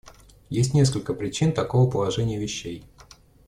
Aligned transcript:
Есть 0.49 0.73
несколько 0.73 1.13
причин 1.13 1.53
такого 1.53 1.87
положения 1.87 2.39
вещей. 2.39 2.83